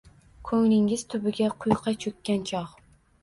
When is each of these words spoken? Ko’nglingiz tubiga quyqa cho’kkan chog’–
Ko’nglingiz 0.47 1.03
tubiga 1.11 1.51
quyqa 1.65 1.93
cho’kkan 2.05 2.45
chog’– 2.53 2.73